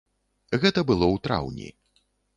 [0.63, 1.69] Гэта было ў траўні.